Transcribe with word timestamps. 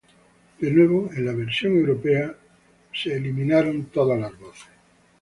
De 0.59 0.71
nuevo, 0.71 1.11
en 1.15 1.27
la 1.27 1.33
versión 1.33 1.73
europea 1.77 2.33
fueron 2.91 3.21
eliminadas 3.21 3.75
todas 3.93 4.19
las 4.19 4.35
voces. 4.39 4.65